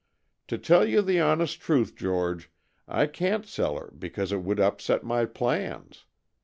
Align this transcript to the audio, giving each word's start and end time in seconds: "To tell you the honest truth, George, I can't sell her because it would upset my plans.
"To 0.47 0.57
tell 0.57 0.83
you 0.83 1.03
the 1.03 1.19
honest 1.19 1.61
truth, 1.61 1.95
George, 1.95 2.49
I 2.87 3.05
can't 3.05 3.45
sell 3.45 3.77
her 3.77 3.91
because 3.95 4.31
it 4.31 4.41
would 4.41 4.59
upset 4.59 5.03
my 5.03 5.25
plans. 5.25 6.05